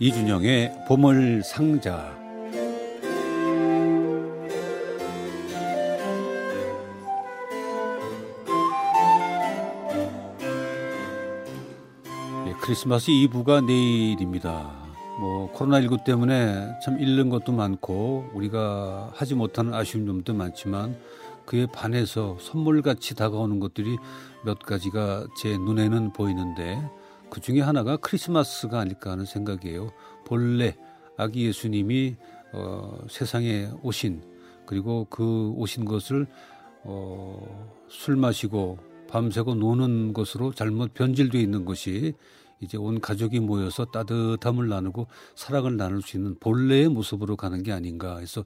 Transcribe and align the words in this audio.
이준영의 0.00 0.84
보물 0.86 1.42
상자 1.42 2.16
예, 12.46 12.52
크리스마스 12.60 13.10
이브가 13.10 13.62
내일입니다. 13.62 14.70
뭐 15.18 15.52
코로나19 15.52 16.04
때문에 16.04 16.78
참 16.84 17.00
잃는 17.00 17.28
것도 17.28 17.50
많고 17.50 18.30
우리가 18.34 19.10
하지 19.14 19.34
못하는 19.34 19.74
아쉬운 19.74 20.06
점도 20.06 20.32
많지만 20.32 20.96
그에 21.44 21.66
반해서 21.66 22.36
선물같이 22.40 23.16
다가오는 23.16 23.58
것들이 23.58 23.96
몇 24.44 24.60
가지가 24.60 25.26
제 25.42 25.58
눈에는 25.58 26.12
보이는데 26.12 26.80
그 27.30 27.40
중에 27.40 27.60
하나가 27.60 27.96
크리스마스가 27.96 28.80
아닐까 28.80 29.10
하는 29.10 29.24
생각이에요. 29.24 29.90
본래 30.24 30.76
아기 31.16 31.46
예수님이 31.46 32.16
어, 32.52 32.98
세상에 33.08 33.70
오신 33.82 34.22
그리고 34.66 35.06
그 35.10 35.50
오신 35.56 35.84
것을 35.84 36.26
어, 36.84 37.76
술 37.88 38.16
마시고 38.16 38.78
밤새고 39.08 39.54
노는 39.54 40.12
것으로 40.12 40.52
잘못 40.52 40.94
변질되어 40.94 41.40
있는 41.40 41.64
것이 41.64 42.14
이제 42.60 42.76
온 42.76 43.00
가족이 43.00 43.40
모여서 43.40 43.84
따뜻함을 43.86 44.68
나누고 44.68 45.06
사랑을 45.34 45.76
나눌 45.76 46.02
수 46.02 46.16
있는 46.16 46.36
본래의 46.38 46.88
모습으로 46.88 47.36
가는 47.36 47.62
게 47.62 47.72
아닌가 47.72 48.18
해서 48.18 48.44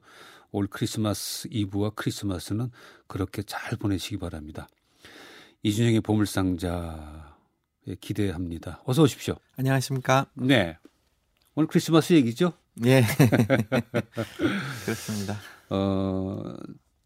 올 0.50 0.66
크리스마스 0.66 1.48
이브와 1.50 1.91
크리스마스는 1.91 2.70
그렇게 3.06 3.42
잘 3.42 3.77
보내시기 3.78 4.19
바랍니다. 4.19 4.69
이준영의 5.62 6.02
보물상자 6.02 7.31
기대합니다. 8.00 8.80
어서 8.84 9.02
오십시오. 9.02 9.34
안녕하십니까? 9.56 10.27
네. 10.34 10.78
오늘 11.55 11.66
크리스마스 11.66 12.12
얘기죠? 12.14 12.52
예. 12.86 13.02
그렇습니다. 14.84 15.36
어, 15.69 16.55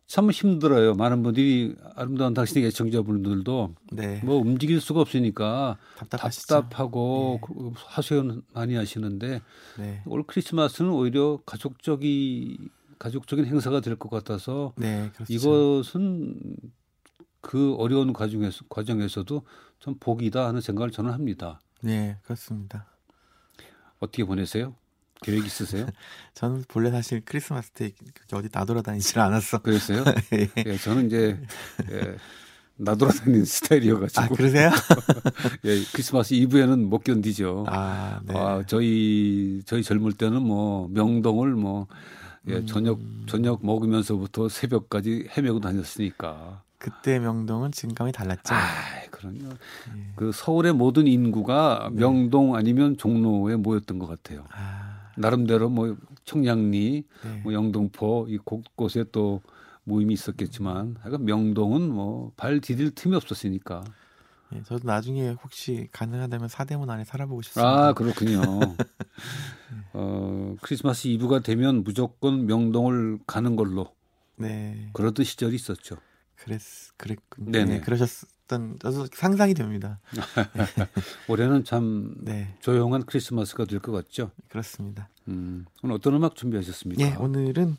참 0.07 0.31
힘들어요. 0.31 0.95
많은 0.95 1.23
분들이 1.23 1.75
아름다운 1.97 2.35
당신의 2.35 2.69
애청자분들도 2.69 3.75
네. 3.93 4.21
뭐 4.25 4.37
움직일 4.37 4.81
수가 4.81 5.01
없으니까 5.01 5.79
답답하시죠? 5.97 6.47
답답하고 6.47 7.41
네. 7.41 7.47
그 7.55 7.73
하소연 7.75 8.43
많이 8.53 8.75
하시는데 8.77 9.41
네. 9.79 10.03
올 10.07 10.23
크리스마스는 10.25 10.91
오히려 10.93 11.41
가족적이 11.45 12.59
가족적인 12.99 13.45
행사가 13.47 13.81
될 13.81 13.97
것 13.97 14.09
같아서 14.09 14.73
네, 14.77 15.11
그렇죠. 15.15 15.33
이것은 15.33 16.37
그 17.47 17.77
어려운 17.77 18.13
과정에서 18.13 18.65
과정에서도 18.69 19.43
좀 19.79 19.95
복이다 20.01 20.49
하는 20.49 20.61
생각을 20.61 20.91
저는 20.91 21.13
합니다. 21.13 21.61
네, 21.81 22.17
그렇습니다. 22.25 22.87
어떻게 24.01 24.25
보내세요? 24.25 24.75
계획 25.23 25.47
있으세요? 25.47 25.87
저는 26.35 26.65
본래 26.67 26.91
사실 26.91 27.23
크리스마스 27.25 27.71
때 27.71 27.93
어디 28.33 28.49
나돌아다니질 28.53 29.21
않았어. 29.21 29.59
그랬어요? 29.59 30.03
예. 30.33 30.51
예, 30.67 30.77
저는 30.77 31.07
이제 31.07 31.41
예, 31.89 32.17
나돌아다니는 32.79 33.45
스타일이어가지고 33.47 34.23
아, 34.23 34.29
그러세요? 34.29 34.71
예, 35.65 35.85
크리스마스 35.93 36.35
이브에는 36.35 36.85
못 36.89 37.05
견디죠. 37.05 37.67
아, 37.69 38.23
네. 38.25 38.35
아, 38.37 38.65
저희 38.67 39.63
저희 39.67 39.85
젊을 39.85 40.15
때는 40.15 40.43
뭐 40.43 40.89
명동을 40.89 41.51
뭐 41.55 41.87
예, 42.49 42.57
음. 42.57 42.67
저녁 42.67 42.99
저녁 43.27 43.65
먹으면서부터 43.65 44.49
새벽까지 44.49 45.29
헤매고 45.37 45.61
다녔으니까. 45.61 46.63
그때 46.79 47.19
명동은 47.19 47.73
지금감이 47.73 48.13
달랐죠. 48.13 48.55
아, 48.55 48.61
그럼요. 49.11 49.49
예. 49.49 50.13
그 50.15 50.31
서울의 50.33 50.75
모든 50.75 51.07
인구가 51.07 51.89
네. 51.93 52.01
명동 52.01 52.55
아니면 52.55 52.97
종로에 52.97 53.57
모였던 53.57 53.99
것 53.99 54.07
같아요. 54.07 54.45
아, 54.53 55.11
나름대로 55.17 55.69
뭐 55.71 55.97
청량리, 56.25 57.05
네. 57.25 57.41
뭐 57.43 57.53
영등포 57.53 58.27
이 58.29 58.37
곳곳에 58.39 59.05
또 59.11 59.41
모임이 59.85 60.13
있었겠지만, 60.15 60.97
하여간 61.01 61.25
명동은 61.25 61.91
뭐 61.91 62.33
발 62.37 62.61
디딜 62.61 62.95
틈이 62.95 63.17
없었으니까. 63.17 63.83
예, 64.55 64.63
저도 64.63 64.87
나중에 64.87 65.31
혹시 65.43 65.89
가능하다면 65.91 66.49
사대문 66.49 66.89
안에 66.91 67.05
살아보고 67.05 67.43
싶습니다. 67.43 67.89
아 67.89 67.93
그렇군요. 67.95 68.41
어 69.99 70.57
크리스마스 70.61 71.09
이브가 71.09 71.41
되면 71.41 71.83
무조건 71.83 72.47
명동을 72.47 73.19
가는 73.27 73.57
걸로 73.57 73.95
네. 74.37 74.91
그러던 74.93 75.25
시절이 75.25 75.57
있었죠. 75.57 75.97
그랬 76.37 76.61
그랬군요. 76.99 77.51
네네. 77.51 77.65
네, 77.77 77.81
그러셨던 77.81 78.79
저도 78.79 79.07
상상이 79.13 79.55
됩니다. 79.55 80.01
올해는 81.29 81.65
참 81.65 82.15
네, 82.21 82.55
조용한 82.61 83.05
크리스마스가 83.07 83.65
될 83.65 83.81
것 83.81 83.93
같죠. 83.93 84.33
그렇습니다. 84.51 85.09
음, 85.29 85.65
오늘 85.83 85.95
어떤 85.97 86.15
음악 86.15 86.37
준비하셨습니까? 86.37 87.03
예, 87.03 87.15
오늘은 87.15 87.77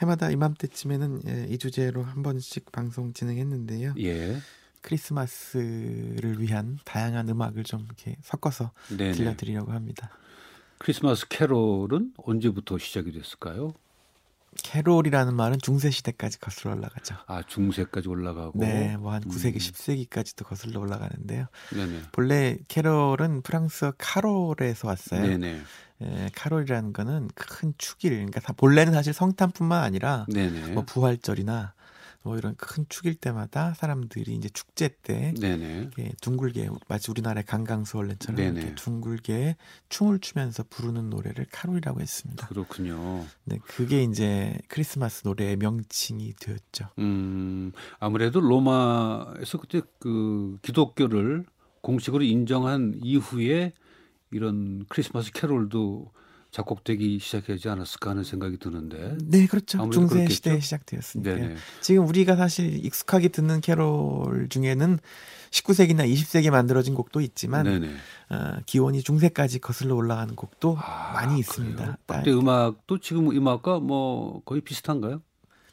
해마다 0.00 0.30
이맘때쯤에는 0.30 1.22
예, 1.28 1.46
이 1.48 1.56
주제로 1.56 2.02
한 2.02 2.22
번씩 2.22 2.70
방송 2.70 3.14
진행했는데요. 3.14 3.94
예, 4.00 4.36
크리스마스를 4.82 6.40
위한 6.40 6.78
다양한 6.84 7.28
음악을 7.30 7.64
좀 7.64 7.84
이렇게 7.86 8.16
섞어서 8.22 8.70
네네. 8.96 9.12
들려드리려고 9.12 9.72
합니다. 9.72 10.10
크리스마스 10.78 11.26
캐롤은 11.28 12.14
언제부터 12.16 12.78
시작이 12.78 13.12
됐을까요? 13.12 13.74
캐롤이라는 14.62 15.34
말은 15.34 15.58
중세 15.62 15.90
시대까지 15.90 16.40
거슬러 16.40 16.74
올라가죠. 16.74 17.16
아 17.26 17.42
중세까지 17.42 18.08
올라가고. 18.08 18.58
네, 18.58 18.96
뭐한 18.96 19.22
음. 19.24 19.30
9세기, 19.30 19.56
10세기까지도 19.56 20.44
거슬러 20.44 20.80
올라가는데요. 20.80 21.46
네네. 21.74 22.02
본래 22.12 22.56
캐롤은 22.68 23.42
프랑스어 23.42 23.92
카롤에서 23.98 24.88
왔어요. 24.88 25.22
네네. 25.22 25.62
예, 26.00 26.30
카롤이라는 26.34 26.92
거는 26.92 27.28
큰 27.34 27.74
축일, 27.76 28.12
그러니까 28.12 28.40
다 28.40 28.52
본래는 28.52 28.92
사실 28.92 29.12
성탄뿐만 29.12 29.82
아니라 29.82 30.26
네네. 30.32 30.72
뭐 30.72 30.84
부활절이나 30.84 31.74
뭐 32.28 32.36
이런 32.36 32.54
큰 32.56 32.84
축일 32.90 33.14
때마다 33.14 33.72
사람들이 33.72 34.34
이제 34.34 34.50
축제 34.50 34.90
때 35.02 35.32
네네. 35.40 35.78
이렇게 35.80 36.12
둥글게 36.20 36.68
마치 36.86 37.10
우리나라의 37.10 37.44
강강수월래처럼. 37.46 38.38
이렇게 38.38 38.74
둥글게 38.74 39.56
춤을 39.88 40.18
추면서 40.18 40.62
부르는 40.68 41.08
노래를 41.08 41.46
카롤이라고 41.50 42.02
했습니다. 42.02 42.46
그렇군요. 42.48 43.24
네, 43.44 43.58
그게 43.64 44.02
이제 44.02 44.58
크리스마스 44.68 45.22
노래의 45.26 45.56
명칭이 45.56 46.34
되었죠. 46.38 46.90
음, 46.98 47.72
아무래도 47.98 48.40
로마에서 48.42 49.56
그때 49.58 49.80
그 49.98 50.58
기독교를 50.60 51.46
공식으로 51.80 52.24
인정한 52.24 53.00
이후에 53.02 53.72
이런 54.32 54.84
크리스마스 54.90 55.32
캐롤도 55.32 56.12
작곡되기 56.50 57.18
시작하지 57.18 57.68
않았을까 57.68 58.10
하는 58.10 58.24
생각이 58.24 58.58
드는데. 58.58 59.16
네, 59.22 59.46
그렇죠. 59.46 59.88
중세? 59.90 60.26
시대에 60.28 60.60
시작되었으니까. 60.60 61.34
네네. 61.34 61.56
지금 61.80 62.06
우리가 62.06 62.36
사실 62.36 62.84
익숙하게 62.84 63.28
듣는 63.28 63.60
캐롤 63.60 64.48
중에는 64.48 64.98
19세기나 65.50 66.10
20세기에 66.10 66.50
만들어진 66.50 66.94
곡도 66.94 67.20
있지만 67.20 67.64
네네. 67.64 67.88
어, 68.30 68.56
기원이 68.66 69.02
중세까지 69.02 69.58
거슬러 69.60 69.94
올라가는 69.94 70.34
곡도 70.34 70.76
아, 70.78 71.12
많이 71.14 71.38
있습니다. 71.38 71.98
그때 72.06 72.32
음악도 72.32 72.98
지금 72.98 73.30
음악과 73.30 73.80
뭐 73.80 74.42
거의 74.44 74.60
비슷한가요? 74.60 75.22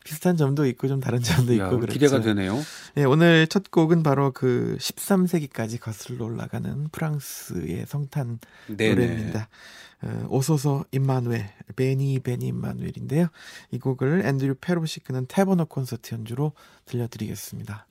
비슷한 0.06 0.38
점도 0.38 0.68
있고 0.68 0.88
좀 0.88 1.02
다른 1.02 1.20
점도 1.20 1.58
야, 1.58 1.66
있고 1.66 1.80
그렇죠. 1.80 1.94
기대가 1.94 2.22
되네요. 2.22 2.62
네, 2.94 3.04
오늘 3.04 3.48
첫 3.48 3.72
곡은 3.72 4.04
바로 4.04 4.32
그 4.32 4.78
13세기까지 4.80 5.80
거슬러 5.82 6.26
올라가는 6.26 6.88
프랑스의 6.92 7.86
성탄 7.88 8.40
노래입니다. 8.68 9.50
어, 10.04 10.28
오소서 10.30 10.86
임마누엘, 10.92 11.50
베니 11.76 12.20
베니 12.20 12.46
임마누엘인데요. 12.46 13.28
이 13.72 13.80
곡을 13.80 14.25
앤드류 14.25 14.56
페로시 14.62 15.00
끄는 15.00 15.25
테버너 15.28 15.66
콘서트 15.66 16.13
연주로 16.13 16.51
들려드리겠습니다. 16.86 17.88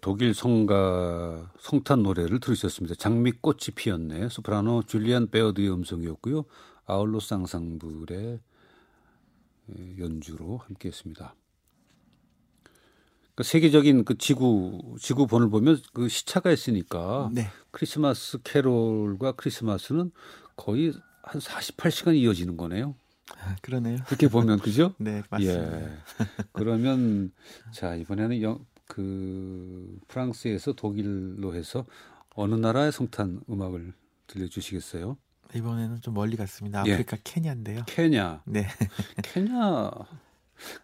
독일 0.00 0.34
성가 0.34 1.52
성탄 1.58 2.02
노래를 2.02 2.40
들으셨습니다. 2.40 2.94
장미꽃이 2.96 3.74
피었네. 3.74 4.28
소프라노 4.28 4.82
줄리안 4.82 5.30
베어드의 5.30 5.72
음성이었고요. 5.72 6.44
아울로스 6.86 7.20
앙상블의 7.20 8.40
예, 9.78 9.98
연주로 9.98 10.58
함께했습니다. 10.58 11.34
그 13.34 13.42
세계적인 13.42 14.04
그 14.04 14.18
지구 14.18 14.96
지구본을 15.00 15.48
보면 15.48 15.78
그 15.94 16.08
시차가 16.08 16.50
있으니까 16.50 17.30
네. 17.32 17.46
크리스마스 17.70 18.38
캐롤과 18.42 19.32
크리스마스는 19.32 20.10
거의 20.56 20.92
한 21.22 21.40
48시간 21.40 22.16
이어지는 22.16 22.56
거네요. 22.56 22.96
아, 23.38 23.56
그러네요. 23.62 23.98
그렇게 24.06 24.28
보면 24.28 24.58
그죠? 24.58 24.94
네, 24.98 25.22
맞습니다. 25.30 25.80
예. 25.80 25.88
그러면 26.52 27.32
자 27.72 27.94
이번에는 27.94 28.42
영, 28.42 28.66
그 28.90 29.98
프랑스에서 30.08 30.72
독일로 30.72 31.54
해서 31.54 31.86
어느 32.34 32.56
나라의 32.56 32.90
성탄 32.90 33.40
음악을 33.48 33.92
들려주시겠어요? 34.26 35.16
이번에는 35.54 36.00
좀 36.00 36.14
멀리 36.14 36.36
갔습니다. 36.36 36.82
예. 36.86 36.94
아프리카 36.94 37.16
예. 37.16 37.20
케냐인데요. 37.22 37.84
케냐. 37.86 38.42
네. 38.46 38.66
케냐. 39.22 39.90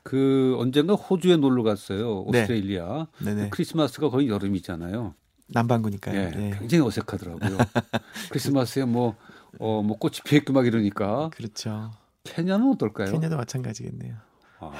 그 0.04 0.54
언젠가 0.58 0.94
호주에 0.94 1.36
놀러 1.36 1.64
갔어요. 1.64 2.24
네. 2.30 2.42
오스트레일리아. 2.42 3.08
네. 3.24 3.50
크리스마스가 3.50 4.08
거의 4.08 4.28
여름이잖아요. 4.28 5.14
남반구니까요. 5.48 6.16
예, 6.16 6.30
네. 6.30 6.56
굉장히 6.58 6.86
어색하더라고요. 6.86 7.58
크리스마스에 8.30 8.84
뭐, 8.84 9.16
어, 9.58 9.82
뭐 9.82 9.98
꽃이 9.98 10.18
피었고 10.24 10.52
막 10.52 10.64
이러니까. 10.66 11.30
그렇죠. 11.30 11.90
케냐는 12.22 12.70
어떨까요? 12.70 13.10
케냐도 13.10 13.36
마찬가지겠네요. 13.36 14.16
아, 14.58 14.72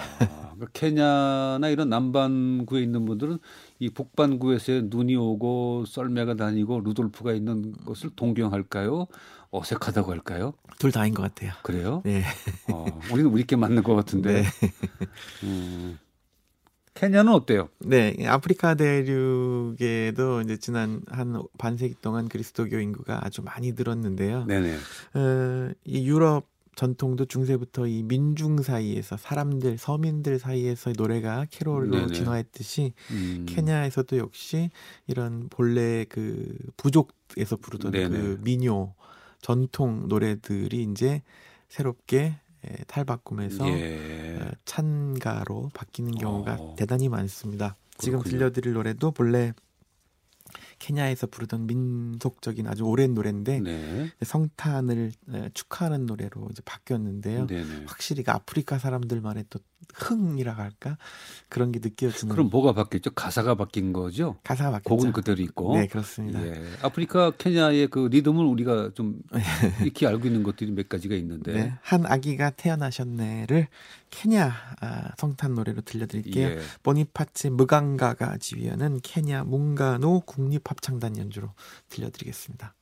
그러니까 0.55 0.67
케냐나 0.73 1.69
이런 1.69 1.89
남반구에 1.89 2.83
있는 2.83 3.05
분들은 3.05 3.39
이 3.79 3.91
북반구에서 3.91 4.83
눈이 4.85 5.17
오고 5.17 5.85
썰매가 5.87 6.35
다니고 6.35 6.81
루돌프가 6.81 7.33
있는 7.33 7.73
것을 7.85 8.11
동경할까요? 8.17 9.07
어색하다고 9.51 10.13
할까요? 10.13 10.55
둘 10.79 10.93
다인 10.93 11.15
것 11.15 11.23
같아요. 11.23 11.53
그래요? 11.63 12.03
네. 12.05 12.23
어, 12.73 13.01
우리는 13.13 13.31
우리께 13.31 13.57
맞는 13.57 13.83
것 13.83 13.95
같은데. 13.95 14.43
네. 14.43 14.49
음, 15.45 15.99
케냐는 16.95 17.33
어때요? 17.33 17.69
네, 17.79 18.17
아프리카 18.27 18.75
대륙에도 18.75 20.41
이제 20.41 20.57
지난 20.57 21.03
한 21.09 21.43
반세기 21.59 21.97
동안 22.01 22.29
그리스도교 22.29 22.79
인구가 22.79 23.21
아주 23.23 23.43
많이 23.43 23.73
늘었는데요. 23.73 24.47
네네. 24.47 24.77
어, 25.15 25.71
이 25.85 26.09
유럽 26.09 26.49
전통도 26.77 27.25
중세부터 27.25 27.87
이 27.87 28.03
민중 28.03 28.63
사이에서 28.63 29.17
사람들 29.17 29.79
서민들 29.79 30.39
사이에서 30.39 30.93
노래가 30.97 31.47
캐롤로 31.51 31.97
네네. 31.97 32.13
진화했듯이 32.13 32.93
음. 33.11 33.47
케냐에서도 33.49 34.19
역시 34.19 34.71
이런 35.07 35.49
본래 35.49 36.05
그 36.05 36.55
부족에서 36.77 37.57
부르던 37.57 37.93
네네. 37.93 38.09
그 38.09 38.39
민요 38.43 38.95
전통 39.41 40.07
노래들이 40.07 40.87
이제 40.91 41.23
새롭게 41.69 42.37
탈바꿈해서 42.87 43.67
예. 43.69 44.39
어, 44.41 44.51
찬가로 44.65 45.71
바뀌는 45.73 46.13
경우가 46.13 46.57
어. 46.59 46.75
대단히 46.77 47.09
많습니다. 47.09 47.75
지금 47.99 48.23
들려드릴 48.23 48.75
노래도 48.75 49.13
본래 49.13 49.53
케냐에서 50.79 51.27
부르던 51.27 51.67
민속적인 51.67 52.67
아주 52.67 52.85
오랜 52.85 53.15
노래인데 53.15 53.61
네. 53.61 54.11
성탄을 54.23 55.13
축하하는 55.55 56.07
노래로 56.07 56.49
이제 56.51 56.63
바뀌었는데요. 56.65 57.47
네네. 57.47 57.85
확실히 57.87 58.23
그 58.23 58.31
아프리카 58.31 58.79
사람들만의 58.79 59.47
또 59.51 59.59
흥이라 59.95 60.53
할까 60.53 60.99
그런 61.49 61.73
게 61.73 61.81
느껴지는. 61.83 62.35
그럼 62.35 62.51
뭐가 62.51 62.73
바뀌었죠? 62.73 63.11
가사가 63.11 63.55
바뀐 63.55 63.93
거죠? 63.93 64.37
가사가 64.45 64.73
바뀌었죠. 64.73 64.89
곡은 64.97 65.13
그대로 65.13 65.43
있고. 65.43 65.77
네, 65.77 65.87
그렇습니다. 65.87 66.45
예. 66.45 66.55
아프리카 66.83 67.31
케냐의 67.33 67.89
그 67.89 68.09
리듬을 68.11 68.45
우리가 68.45 68.91
좀 68.95 69.21
익히 69.87 70.07
알고 70.07 70.27
있는 70.27 70.43
것들이 70.43 70.73
몇 70.73 70.89
가지가 70.89 71.15
있는데. 71.17 71.53
네. 71.53 71.75
한 71.83 72.05
아기가 72.07 72.51
태어나셨네를 72.51 73.69
케냐 74.11 74.53
아, 74.81 75.11
성탄 75.17 75.55
노래로 75.55 75.83
들려드릴게요. 75.83 76.49
예. 76.49 76.59
보니파츠 76.83 77.49
무강가가 77.49 78.39
지휘하는 78.39 79.01
케냐 79.03 79.45
뭉가노 79.45 80.21
국립합창단 80.21 81.17
연주로 81.19 81.53
들려드리겠습니다. 81.89 82.75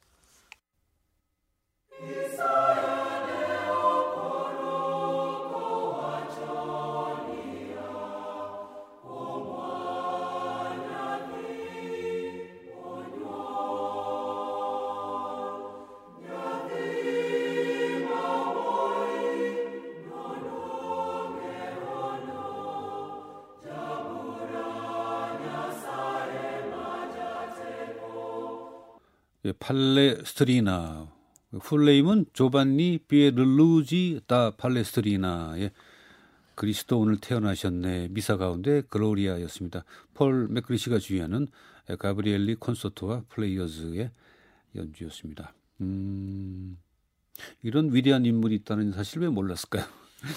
팔레스트리나 29.52 31.12
full 31.62 31.85
name은 31.85 32.26
조반니 32.32 33.00
피에르루이지 33.06 34.22
다 34.26 34.50
팔레스트리나의 34.56 35.70
그리스도 36.54 37.00
오늘 37.00 37.16
태어나셨네 37.16 38.08
미사 38.10 38.36
가운데 38.36 38.82
글로리아였습니다. 38.88 39.84
폴 40.14 40.48
맥크리시가 40.48 40.98
지휘하는 40.98 41.48
가브리엘리 41.98 42.56
콘소트와 42.56 43.24
플레이어즈의 43.28 44.10
연주였습니다. 44.76 45.52
음, 45.80 46.78
이런 47.62 47.92
위대한 47.92 48.24
인물이 48.24 48.54
있다는 48.56 48.92
사실 48.92 49.20
왜 49.20 49.28
몰랐을까요? 49.28 49.84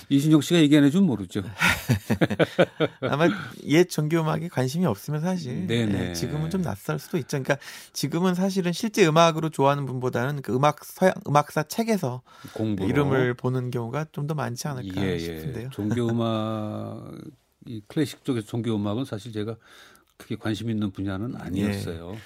이준형 0.10 0.42
씨가 0.42 0.60
얘기안 0.60 0.84
해주면 0.84 1.06
모르죠. 1.08 1.44
아마 3.02 3.28
옛 3.66 3.90
종교음악에 3.90 4.50
관심이 4.50 4.86
없으면 4.86 5.22
사실 5.22 5.66
네네. 5.68 6.10
예, 6.10 6.14
지금은 6.14 6.50
좀 6.50 6.62
낯설 6.62 7.00
수도 7.00 7.18
있죠. 7.18 7.42
그러니까 7.42 7.58
지금은 7.94 8.36
사실은 8.36 8.74
실제 8.74 9.08
음악으로 9.08 9.50
좋아하는 9.50 9.86
분보다는 9.86 10.42
그 10.42 10.54
음악 10.54 10.84
서양 10.84 11.14
음악사 11.28 11.64
책에서 11.64 12.22
공부로. 12.54 12.90
이름을 12.90 13.34
보는 13.34 13.72
경우가 13.72 14.08
좀 14.12 14.28
더 14.28 14.34
많지 14.34 14.68
않을까 14.68 15.02
예, 15.02 15.14
예. 15.14 15.20
싶은데요. 15.20 15.70
종교음악 15.70 17.12
이 17.66 17.82
클래식 17.88 18.26
쪽의 18.26 18.44
종교음악은 18.44 19.06
사실 19.06 19.32
제가 19.32 19.56
크게 20.18 20.36
관심 20.36 20.70
있는 20.70 20.92
분야는 20.92 21.36
아니었어요. 21.38 22.12
예. 22.14 22.18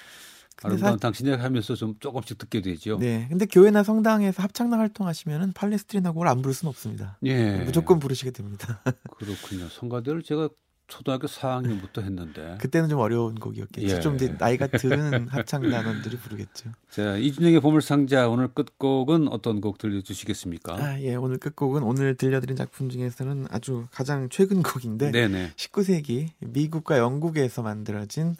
아름다운 0.64 0.92
사... 0.94 0.98
당신이 0.98 1.30
하면서 1.30 1.74
좀 1.74 1.94
조금씩 2.00 2.38
듣게 2.38 2.60
되죠. 2.60 2.98
네. 2.98 3.26
근데 3.28 3.46
교회나 3.46 3.82
성당에서 3.82 4.42
합창단 4.42 4.78
활동하시면은 4.78 5.52
팔레스트리나 5.52 6.12
곡을 6.12 6.28
안 6.28 6.42
부를 6.42 6.54
수는 6.54 6.70
없습니다. 6.70 7.18
예. 7.24 7.58
무조건 7.58 7.98
부르시게 7.98 8.30
됩니다. 8.30 8.82
그렇군요. 9.18 9.68
성가대를 9.68 10.22
제가 10.22 10.48
초등학교 10.92 11.26
4학년부터 11.26 12.02
했는데 12.02 12.58
그때는 12.60 12.90
좀 12.90 12.98
어려운 12.98 13.34
곡이었겠죠. 13.36 13.96
예. 13.96 14.00
좀 14.00 14.18
나이가 14.38 14.66
든 14.66 15.26
합창 15.32 15.62
단원들이 15.62 16.18
부르겠죠. 16.18 16.70
자 16.90 17.16
이준영의 17.16 17.60
보물상자 17.60 18.28
오늘 18.28 18.48
끝곡은 18.48 19.28
어떤 19.28 19.62
곡 19.62 19.78
들려주시겠습니까? 19.78 20.74
아, 20.74 21.00
예, 21.00 21.14
오늘 21.14 21.38
끝곡은 21.38 21.82
오늘 21.82 22.14
들려드린 22.14 22.56
작품 22.56 22.90
중에서는 22.90 23.46
아주 23.48 23.86
가장 23.90 24.28
최근 24.28 24.62
곡인데 24.62 25.12
네네. 25.12 25.52
19세기 25.56 26.28
미국과 26.40 26.98
영국에서 26.98 27.62
만들어진 27.62 28.36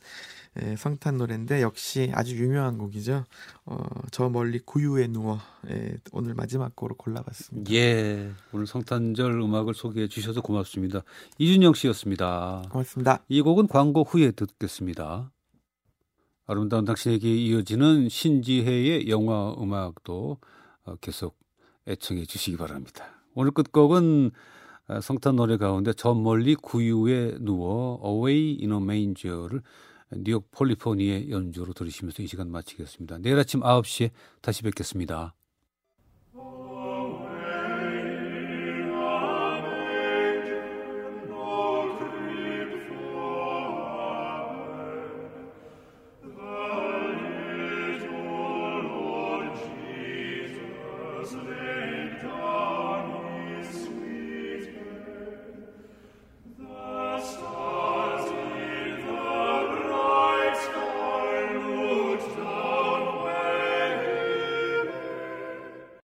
예, 0.61 0.77
성탄 0.77 1.17
노래인데 1.17 1.63
역시 1.63 2.11
아주 2.15 2.37
유명한 2.37 2.77
곡이죠. 2.77 3.25
어, 3.65 3.79
저 4.11 4.29
멀리 4.29 4.59
구유에 4.59 5.07
누워 5.07 5.39
예, 5.71 5.97
오늘 6.13 6.35
마지막 6.35 6.77
곡으로 6.77 6.95
골라봤습니다. 6.97 7.73
예, 7.73 8.31
오늘 8.53 8.67
성탄절 8.67 9.41
음악을 9.41 9.73
소개해 9.73 10.09
주셔서 10.09 10.43
고맙습니다. 10.43 11.03
이준영 11.39 11.73
씨였습니다. 11.73 12.65
고맙습니다. 12.71 13.25
이 13.29 13.41
곡은 13.41 13.69
광고 13.69 14.03
후에 14.03 14.33
듣겠습니다. 14.33 15.33
아름다운 16.47 16.85
당신에게 16.85 17.35
이어지는 17.35 18.11
신지혜의 18.11 19.09
영화 19.09 19.55
음악도 19.59 20.39
어, 20.85 20.97
계속 20.97 21.39
애청해 21.89 22.27
주시기 22.27 22.59
바랍니다. 22.59 23.07
오늘 23.35 23.53
끝곡은 23.53 24.31
어, 24.89 25.01
성탄 25.01 25.37
노래 25.37 25.57
가운데 25.57 25.95
저 25.95 26.13
멀리 26.13 26.55
구유에 26.57 27.39
누워 27.41 28.01
Away 28.05 28.59
in 28.61 28.73
a 28.73 28.77
Manger를 28.77 29.63
뉴욕 30.17 30.51
폴리포니의 30.51 31.31
연주로 31.31 31.73
들으시면서 31.73 32.23
이 32.23 32.27
시간 32.27 32.51
마치겠습니다. 32.51 33.19
내일 33.19 33.39
아침 33.39 33.61
9시에 33.61 34.11
다시 34.41 34.63
뵙겠습니다. 34.63 35.35